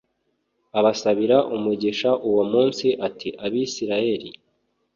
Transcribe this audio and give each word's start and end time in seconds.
Abasabira 0.79 1.37
Umugisha 1.55 2.09
Uwo 2.27 2.43
Munsi 2.51 2.87
Ati 3.07 3.29
Abisirayeli 3.45 4.29